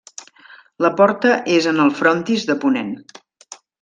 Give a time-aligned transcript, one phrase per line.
[0.85, 2.91] La porta és en el frontis de ponent.